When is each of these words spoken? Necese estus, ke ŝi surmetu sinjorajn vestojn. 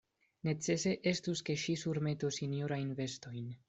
Necese 0.47 0.93
estus, 1.13 1.45
ke 1.51 1.59
ŝi 1.67 1.79
surmetu 1.85 2.35
sinjorajn 2.41 2.95
vestojn. 3.03 3.51